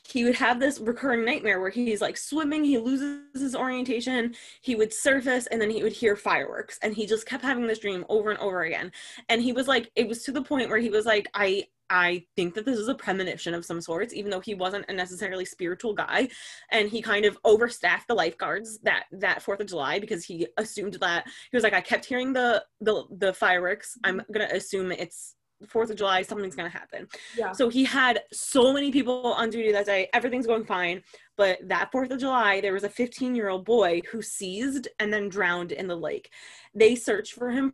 [0.08, 4.76] he would have this recurring nightmare where he's like swimming, he loses his orientation, he
[4.76, 6.80] would surface, and then he would hear fireworks.
[6.82, 8.92] And he just kept having this dream over and over again.
[9.30, 12.26] And he was like, it was to the point where he was like, I I
[12.38, 15.44] think that this is a premonition of some sorts, even though he wasn't a necessarily
[15.44, 16.30] spiritual guy.
[16.72, 20.94] And he kind of overstaffed the lifeguards that that Fourth of July because he assumed
[21.02, 23.98] that he was like, I kept hearing the the the fireworks.
[24.06, 24.32] I'm mm-hmm.
[24.32, 25.36] gonna assume it's
[25.68, 27.08] Fourth of July, something's gonna happen.
[27.38, 27.52] Yeah.
[27.52, 30.10] So he had so many people on duty that day.
[30.14, 31.04] Everything's going fine.
[31.38, 35.12] But that 4th of July, there was a 15 year old boy who seized and
[35.12, 36.32] then drowned in the lake.
[36.76, 37.74] They searched for him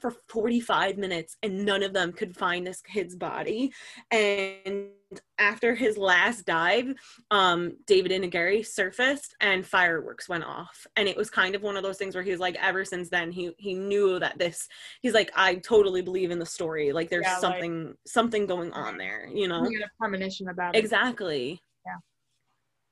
[0.00, 3.72] for 45 minutes and none of them could find this kid's body.
[4.10, 4.90] And
[5.38, 6.92] after his last dive,
[7.30, 10.86] um, David Inagari surfaced and fireworks went off.
[10.96, 13.08] And it was kind of one of those things where he was like, ever since
[13.08, 14.68] then, he he knew that this
[15.00, 16.92] he's like, I totally believe in the story.
[16.92, 19.62] Like there's Yeah, like- something something going on there, you know?
[19.62, 20.78] We get a premonition about it.
[20.78, 21.60] Exactly.
[21.86, 21.96] Yeah.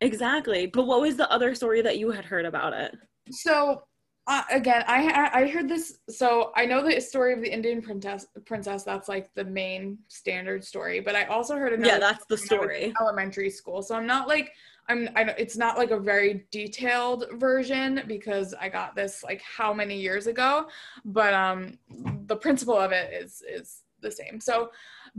[0.01, 0.67] Exactly.
[0.67, 2.95] But what was the other story that you had heard about it?
[3.31, 3.83] So
[4.29, 5.99] uh, again, I I heard this.
[6.09, 8.27] So I know the story of the Indian princess.
[8.45, 8.83] Princess.
[8.83, 10.99] That's like the main standard story.
[11.01, 11.93] But I also heard another.
[11.93, 12.95] yeah, that's the when I was in story.
[13.01, 13.83] Elementary school.
[13.83, 14.53] So I'm not like
[14.89, 15.09] I'm.
[15.15, 20.01] I it's not like a very detailed version because I got this like how many
[20.01, 20.67] years ago.
[21.05, 21.79] But um,
[22.27, 24.41] the principle of it is is the same.
[24.41, 24.71] So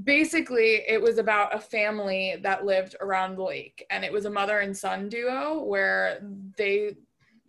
[0.04, 4.30] basically it was about a family that lived around the lake and it was a
[4.30, 6.20] mother and son duo where
[6.56, 6.96] they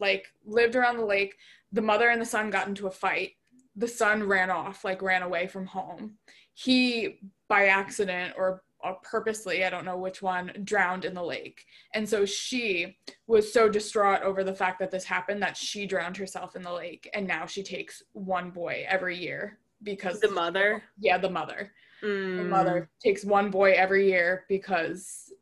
[0.00, 1.34] like lived around the lake.
[1.72, 3.32] The mother and the son got into a fight.
[3.76, 6.14] The son ran off like ran away from home.
[6.54, 11.64] He by accident or, or purposely i don't know which one drowned in the lake.
[11.94, 16.16] And so she was so distraught over the fact that this happened that she drowned
[16.16, 17.08] herself in the lake.
[17.14, 20.82] And now she takes one boy every year because The mother.
[20.98, 21.72] yeah the mother.
[22.00, 25.32] The Mm, mother takes one boy every year because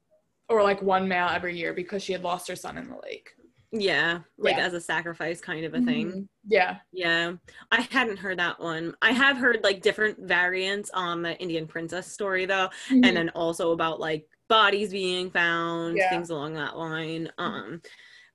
[0.49, 3.31] or like one male every year because she had lost her son in the lake
[3.73, 4.67] Yeah, like Yeah.
[4.67, 6.11] as a sacrifice kind of a thing.
[6.13, 6.29] Mhm.
[6.49, 7.35] yeah Yeah,
[7.71, 8.95] I hadn't heard that one.
[9.03, 13.73] I have heard like different variants on the Indian princess story though, and then also
[13.73, 16.11] about like bodies being found, Yeah.
[16.11, 17.31] things along that line.
[17.39, 17.83] Um,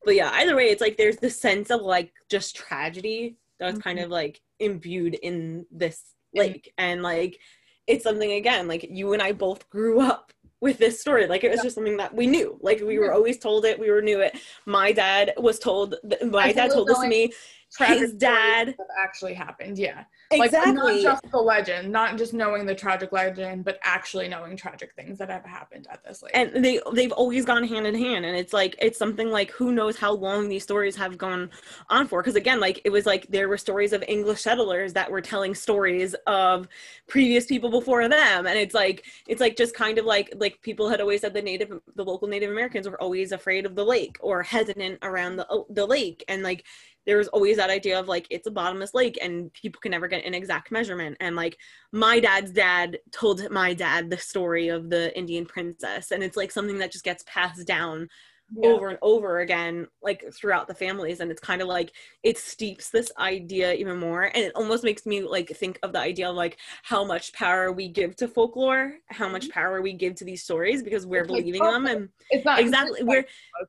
[0.04, 4.00] but yeah, either way, it's like there's this sense of like just tragedy that's kind
[4.00, 4.06] Mhm.
[4.06, 7.39] of like imbued in this lake, and like
[7.88, 11.28] it's something again like you and I both grew up with this story.
[11.28, 12.58] Like it was just something that we knew.
[12.62, 13.80] Like we were always told it.
[13.80, 14.38] We were knew it.
[14.65, 15.95] My dad was told
[16.28, 17.34] my dad told this to me
[17.80, 18.76] his dad.
[19.02, 20.04] actually happened yeah.
[20.32, 24.56] Exactly like not just the legend not just knowing the tragic legend but actually knowing
[24.56, 26.32] tragic things that have happened at this lake.
[26.34, 29.72] And they they've always gone hand in hand and it's like it's something like who
[29.72, 31.50] knows how long these stories have gone
[31.90, 32.22] on for?
[32.22, 35.54] Because again like it was like there were stories of english settlers that were telling
[35.54, 36.68] stories of
[37.08, 40.90] previous people before them and it's like it's like just kind of like like people
[40.90, 44.18] had always said the native the local native americans were always afraid of the lake
[44.22, 46.66] or hesitant around the the lake and like
[47.06, 50.08] there was always that idea of like it's a bottomless lake and people can never
[50.08, 51.18] get an exact measurement.
[51.20, 51.58] And like
[51.92, 56.12] my dad's dad told my dad the story of the indian princess.
[56.12, 58.08] And it's like something that just gets passed down
[58.54, 58.70] Yeah.
[58.70, 62.90] over and over again like throughout the families and it's kind of like it steeps
[62.90, 66.36] this idea even more and it almost makes me like think of the idea of
[66.36, 69.60] like how much power we give to folklore how much mm-hmm.
[69.60, 72.60] power we give to these stories because we're It's like believing them and it's not
[72.60, 73.26] exactly we're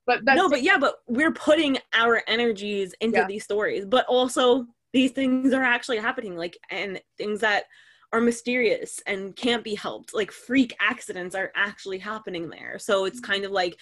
[0.07, 3.27] but that's no but yeah but we're putting our energies into Yeah.
[3.29, 7.64] these stories but also these things are actually happening like and things that
[8.12, 12.79] are mysterious and can't be helped like freak accidents are actually happening there.
[12.79, 13.33] So it's mm-hmm.
[13.33, 13.79] kind of like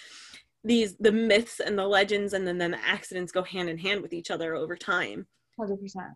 [0.64, 4.03] these the myths and the legends and then, then the accidents go hand in hand
[4.03, 5.27] with each other over time
[5.59, 6.12] Hundred percent.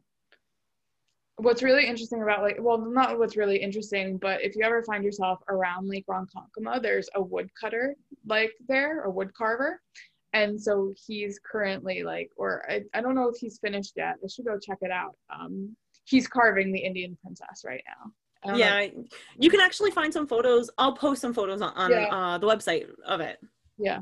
[1.36, 5.02] What's really interesting about like, well, not what's really interesting, but if you ever find
[5.02, 9.80] yourself around Lake Ronkonkoma, there's a woodcutter like there, a wood carver,
[10.32, 14.14] and so he's currently like, or I, I don't know if he's finished yet.
[14.22, 15.16] I should go check it out.
[15.28, 18.12] Um, he's carving the Indian princess right now.
[18.52, 18.56] Know.
[18.58, 18.86] Yeah,
[19.38, 20.70] you can actually find some photos.
[20.78, 22.14] I'll post some photos on, on Yeah.
[22.14, 23.38] uh, the website of it.
[23.78, 24.00] yeah,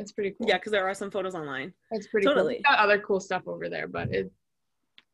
[0.00, 0.48] it's pretty cool.
[0.48, 1.72] Yeah, because there are some photos online.
[1.90, 2.54] it's pretty totally.
[2.54, 2.56] Cool.
[2.58, 4.30] He's got other cool stuff over there, but it's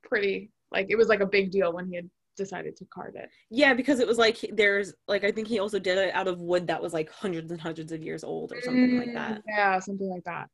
[0.03, 3.29] pretty like it was like a big deal when he had decided to carve it.
[3.51, 6.38] Yeah, because it was like there's like I think he also did it out of
[6.40, 9.42] wood that was like hundreds and hundreds of years old or something like Mm, that.
[9.49, 10.49] Yeah, something like that.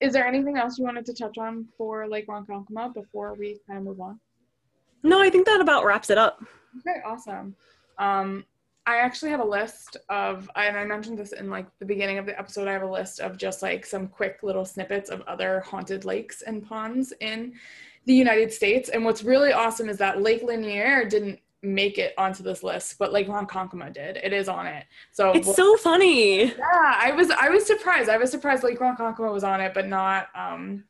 [0.00, 3.78] Is there anything else you wanted to touch on for Lake Ronkonkoma before we kind
[3.78, 4.18] of move on?
[5.02, 6.42] No, I think that about wraps it up.
[6.78, 7.54] Okay, awesome.
[7.98, 8.44] Um,
[8.86, 12.26] I actually have a list of, and I mentioned this in like the beginning of
[12.26, 12.66] the episode.
[12.66, 16.42] I have a list of just like some quick little snippets of other haunted lakes
[16.42, 17.52] and ponds in
[18.06, 18.88] the United States.
[18.88, 23.12] And what's really awesome is that Lake Lanier didn't make it onto this list, but
[23.12, 24.16] Lake Ronkonkoma did.
[24.16, 24.86] It is on it.
[25.12, 26.44] So It's so funny.
[26.46, 26.54] yeah,
[26.96, 28.08] I was I was surprised.
[28.08, 30.84] I was surprised Lake Ronkonkoma was on it, but not um,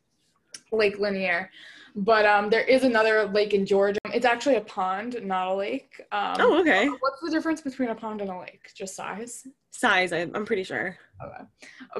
[0.70, 1.50] Lake Lanier.
[1.96, 3.98] But um, there is another lake in Georgia.
[4.12, 6.00] It's actually a pond, not a lake.
[6.12, 6.88] Um, Oh, okay.
[6.88, 8.70] What's the difference between a pond and a lake?
[8.74, 9.46] Just size.
[9.70, 10.96] Size, I, I'm pretty sure.
[11.24, 11.44] Okay.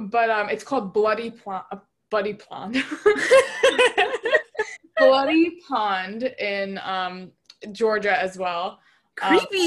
[0.09, 1.65] But um, it's called Bloody Pond.
[1.73, 1.77] Uh,
[2.11, 2.83] Bloody Pond.
[4.97, 7.33] Bloody Pond in um,
[7.73, 8.79] Georgia as well.
[9.23, 9.59] Um, Creepy.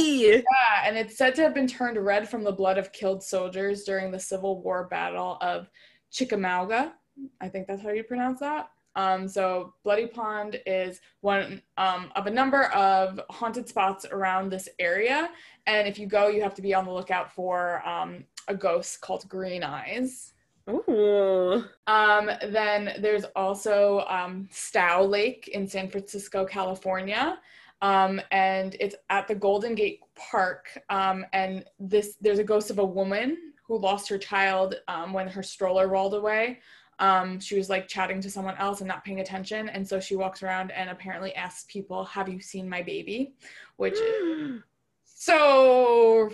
[0.43, 3.83] Yeah, and it's said to have been turned red from the blood of killed soldiers
[3.83, 5.69] during the Civil War Battle of
[6.12, 6.93] Chickamauga.
[7.41, 8.69] I think that's how you pronounce that.
[8.95, 14.69] Um, so Bloody Pond is one um, of a number of haunted spots around this
[14.79, 15.29] area,
[15.65, 19.01] and if you go, you have to be on the lookout for um, a ghost
[19.01, 20.34] called Green Eyes.
[20.69, 21.65] Ooh.
[21.88, 27.39] Um, then there's also um, Stow Lake in San Francisco, California.
[27.82, 30.77] Um, and it's at the Golden Gate Park.
[30.89, 35.27] Um, and this there's a ghost of a woman who lost her child um, when
[35.27, 36.60] her stroller rolled away.
[36.99, 40.15] Um, she was like chatting to someone else and not paying attention, and so she
[40.15, 43.34] walks around and apparently asks people, "Have you seen my baby?"
[43.77, 44.62] Which is
[45.06, 46.29] so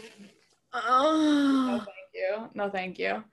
[0.73, 1.85] no, oh.
[1.85, 2.49] thank you.
[2.53, 3.23] No, thank you.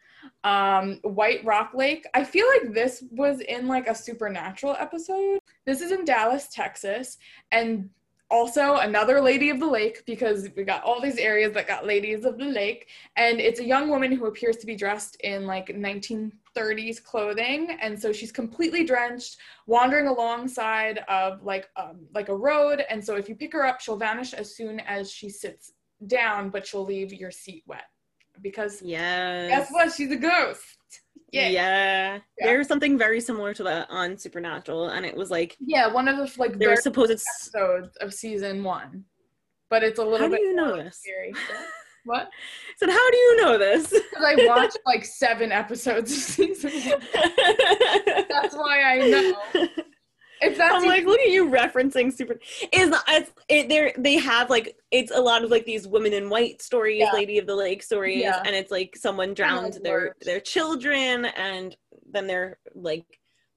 [0.44, 2.06] Um, White Rock Lake.
[2.14, 5.40] I feel like this was in like a supernatural episode.
[5.64, 7.18] This is in Dallas, Texas,
[7.52, 7.90] and
[8.30, 12.24] also another lady of the lake because we got all these areas that got ladies
[12.24, 15.68] of the lake and it's a young woman who appears to be dressed in like
[15.68, 19.36] 1930s clothing and so she's completely drenched
[19.66, 23.80] wandering alongside of like um, like a road and so if you pick her up
[23.80, 25.72] she'll vanish as soon as she sits
[26.08, 27.84] down but she'll leave your seat wet
[28.42, 30.64] because yeah, guess what she's a ghost
[31.32, 31.48] Yeah.
[31.48, 32.18] Yeah.
[32.38, 36.16] There's something very similar to that on Supernatural, and it was like yeah one of
[36.16, 37.10] the like there supposed.
[37.12, 39.04] episodes of season one
[39.68, 40.98] but it's a little How do you know this?
[41.02, 41.32] scary
[42.04, 42.28] what
[42.76, 43.88] said, how do you know this?
[44.10, 47.00] because i watched like seven episodes of season one
[48.28, 49.66] that's why i know
[50.52, 52.34] if that's I'm like, look at you referencing super.
[52.72, 53.68] Is it's it?
[53.68, 57.12] They they have like it's a lot of like these women in white stories, Yeah.
[57.12, 58.42] Lady of the Lake stories, Yeah.
[58.44, 61.76] and it's like someone drowned their their children, and
[62.10, 63.04] then they're like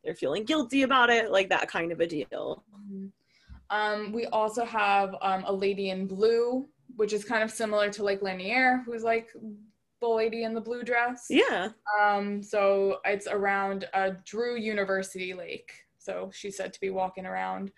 [0.03, 2.63] they're feeling guilty about it, like that kind of a deal.
[3.69, 8.03] Um, we also have um, a lady in blue, which is kind of similar to
[8.03, 9.29] like Lanier, who's like
[10.01, 11.27] the lady in the blue dress.
[11.29, 11.69] Yeah.
[12.01, 15.71] Um, so it's around uh, Drew University Lake.
[16.09, 17.71] So she's said to be walking around.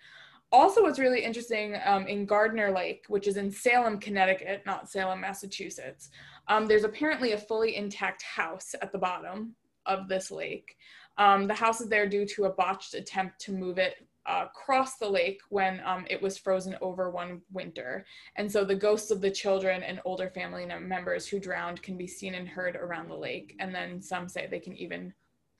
[0.52, 5.20] Also, what's really interesting um, in Gardner Lake, which is in Salem, Connecticut, not Salem,
[5.20, 6.08] Massachusetts,
[6.48, 10.76] um, there's apparently a fully intact house at the bottom of this lake.
[11.18, 14.96] Um, the house is there due to a botched attempt to move it uh, across
[14.96, 18.06] the lake when um, it was frozen over one winter.
[18.36, 22.06] And so the ghosts of the children and older family members who drowned can be
[22.06, 23.56] seen and heard around the lake.
[23.58, 25.12] And then some say they can even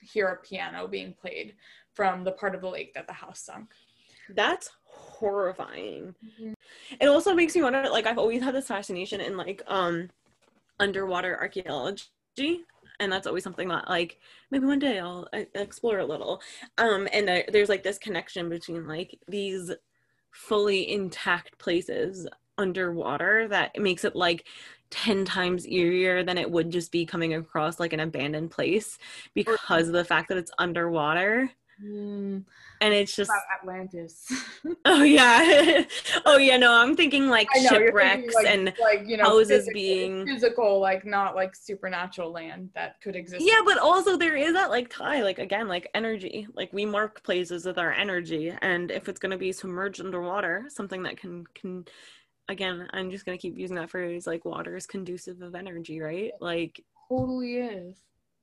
[0.03, 1.55] hear a piano being played
[1.95, 3.71] from the part of the lake that the house sunk.
[4.35, 6.15] That's horrifying.
[7.01, 10.09] It also makes me wonder like I've always had this fascination in like um
[10.79, 12.07] underwater archaeology
[13.01, 14.19] and that's always something that like
[14.51, 16.41] maybe one day I'll uh, explore a little.
[16.79, 19.71] Um and there, there's like this connection between like these
[20.31, 22.27] fully intact places
[22.63, 24.47] underwater that makes it like
[24.91, 28.99] 10 times eerier than it would just be coming across like an abandoned place
[29.35, 31.51] because of the fact that it's underwater
[31.83, 32.43] mm.
[32.81, 34.31] and it's just About Atlantis.
[34.85, 35.85] Oh yeah.
[36.27, 39.65] oh yeah, no, I'm thinking like know, shipwrecks thinking, like, and like you know houses
[39.67, 43.45] physical- being- physical, like not like supernatural land that could exist.
[43.45, 46.47] yeah, but also there is that like tie, like again, like energy.
[46.55, 51.03] Like we mark places with our energy, and if it's gonna be submerged underwater, something
[51.05, 51.85] that can can
[52.49, 56.33] again, I'm just gonna keep using that phrase, like water is conducive of energy, right?
[56.41, 57.97] Like totally is.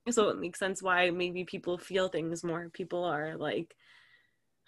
[0.09, 2.69] so it makes sense why maybe people feel things more.
[2.69, 3.75] People are like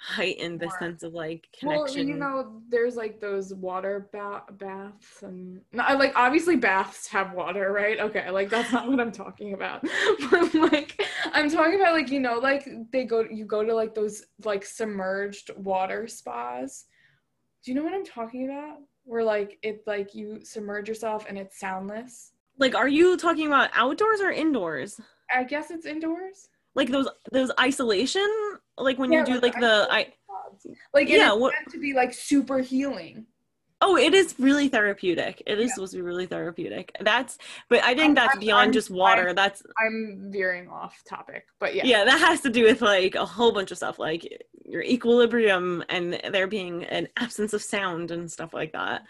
[0.04, 1.96] heightened the sense of like connection.
[1.96, 7.08] Well, you know, there's like those water ba- baths, and no, I- like obviously baths
[7.08, 8.00] have water, right?
[8.00, 9.82] Okay, like that's not what I'm talking about.
[10.32, 11.02] but like,
[11.34, 14.66] I'm talking about like you know, like they go, you go to like those like
[14.66, 16.86] submerged water spas.
[17.64, 18.80] Do you know what I'm talking about?
[19.04, 22.32] Where like it like you submerge yourself and it's soundless.
[22.60, 25.00] like, are you talking about outdoors or indoors?
[25.34, 26.50] I guess it's indoors.
[26.76, 28.28] Like those those isolation,
[28.78, 30.14] like when you do like like the I.
[30.94, 33.26] Like Yeah, yeah, it's what- meant to be like super healing.
[33.84, 35.42] Oh, it is really therapeutic.
[35.48, 35.74] It is Yeah.
[35.74, 36.96] supposed to be really therapeutic.
[37.02, 39.34] That's, but I think I'm- that's I'm- beyond I'm- just water.
[39.34, 41.86] That's I'm veering off topic, but yeah.
[41.86, 42.06] yeah.
[42.06, 44.28] that has to do with like a whole bunch of stuff, like
[44.66, 49.04] your equilibrium and there being an absence of sound and stuff like that.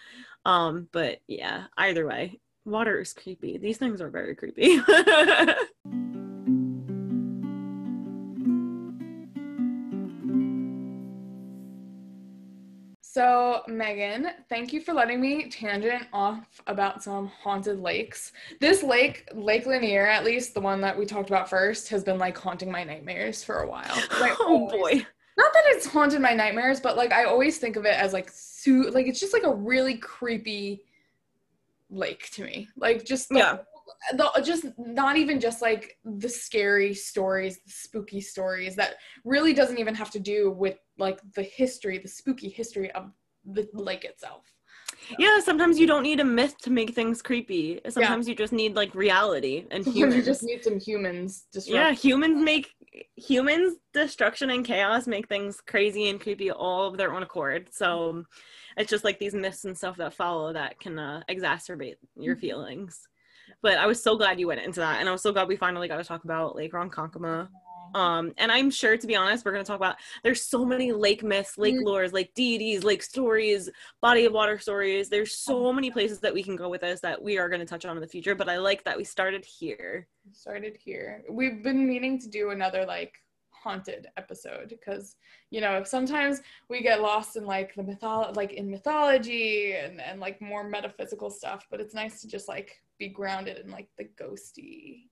[0.46, 3.58] Um, but yeah, either way, water is creepy.
[3.58, 4.80] These things are very creepy.
[13.14, 18.32] So, Megan, thank you for letting me tangent off about some haunted lakes.
[18.62, 22.18] This lake, Lake Lanier, at least the one that we talked about first, has been
[22.18, 24.02] like haunting my nightmares for a while.
[24.22, 25.08] Like, oh always- boy.
[25.38, 28.30] Not that it's haunted my nightmares, but like I always think of it as like
[28.32, 30.84] su- like it's just like a really creepy
[31.90, 32.70] lake to me.
[32.78, 33.58] Like just the, Yeah.
[34.14, 39.78] The just not even just like the scary stories, the spooky stories that really doesn't
[39.78, 43.12] even have to do with like the history, the spooky history of
[43.46, 44.46] the lake itself.
[45.18, 47.82] Yeah, sometimes you don't need a myth to make things creepy.
[47.90, 50.16] Sometimes you just need like reality and humans.
[50.16, 51.76] You just need some humans disrupt.
[51.76, 52.74] yeah, humans make
[53.16, 57.70] humans destruction and chaos make things crazy and creepy all of their own accord.
[57.72, 58.26] So
[58.78, 62.40] it's just like these myths and stuff that follow that can uh, exacerbate your Mhm.
[62.40, 63.08] feelings.
[63.62, 65.56] But I was so glad you went into that, and I was so glad we
[65.56, 67.48] finally got to talk about Lake Ronkonkoma.
[67.94, 70.94] Um, and I'm sure, to be honest, we're going to talk about there's so many
[70.94, 71.84] lake myths, lake Mm.
[71.84, 73.70] lores, lake deities, lake stories,
[74.02, 75.10] body of water stories.
[75.10, 77.66] There's so many places that we can go with this that we are going to
[77.66, 78.34] touch on in the future.
[78.34, 80.08] But I like that we started here.
[80.32, 81.24] started here.
[81.30, 83.14] We've been meaning to do another like
[83.52, 85.16] haunted episode because
[85.52, 90.20] you know sometimes we get lost in like the mytholo- like in mythology and and
[90.20, 94.06] like more metaphysical stuff but it's nice to just like be grounded in like the
[94.22, 95.06] ghosty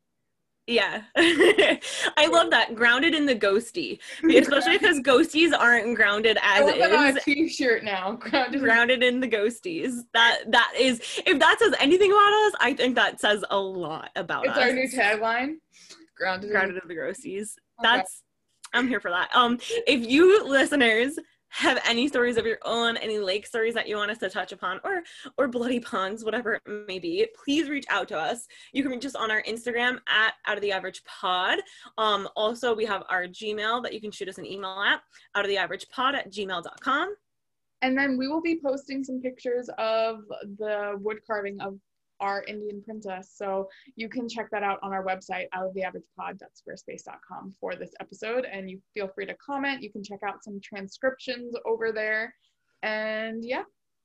[0.68, 6.92] Yeah, I love that grounded in the ghosty, especially because ghosties aren't grounded I as
[6.94, 7.24] on a is.
[7.24, 9.94] t-shirt now grounded in- Grounded in the ghosties.
[10.14, 11.02] That that is.
[11.26, 14.64] If that says anything about us, I think that says a lot about it's us.
[14.64, 15.56] our new tagline
[16.16, 17.48] grounded, grounded in- in the ghosties.
[17.80, 17.82] Okay.
[17.82, 18.22] That's
[18.72, 19.36] I'm here for that.
[19.36, 21.18] Um, if you listeners
[21.50, 24.52] have any stories of your own, any lake stories that you want us to touch
[24.52, 25.02] upon, or
[25.38, 28.47] or bloody ponds, whatever it may be, please reach out to us.
[28.74, 31.60] You can reach us on our Instagram at out of the average pod.
[31.97, 35.02] Um, also we have our Gmail that you can shoot us an email at
[35.36, 37.16] out of the average pod at gmail.com.
[37.82, 40.20] and then we will be posting some pictures of
[40.58, 41.80] the wood carving of
[42.20, 43.34] our Indian princess.
[43.36, 48.45] So you can check that out on our website, outoftheaveragepod.squarespace.com for this episode.
[48.51, 49.82] And you feel free to comment.
[49.82, 52.34] You can check out some transcriptions over there.
[52.84, 53.63] And yeah,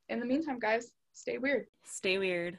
[0.09, 1.67] in the meantime, guys, stay weird.
[1.85, 2.59] Stay weird.